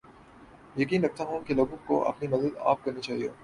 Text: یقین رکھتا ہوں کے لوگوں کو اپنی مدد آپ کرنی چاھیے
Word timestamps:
یقین 0.75 1.03
رکھتا 1.05 1.23
ہوں 1.23 1.39
کے 1.39 1.53
لوگوں 1.53 1.77
کو 1.85 2.03
اپنی 2.07 2.27
مدد 2.27 2.57
آپ 2.65 2.83
کرنی 2.83 3.01
چاھیے 3.01 3.27